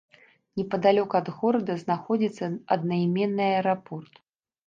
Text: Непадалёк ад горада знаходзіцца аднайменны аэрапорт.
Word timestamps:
Непадалёк 0.59 1.11
ад 1.19 1.27
горада 1.41 1.75
знаходзіцца 1.83 2.45
аднайменны 2.77 3.43
аэрапорт. 3.51 4.13